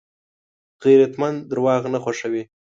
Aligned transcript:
غیرتمند 0.83 1.37
درواغ 1.51 1.83
نه 1.93 1.99
خوښوي 2.03 2.43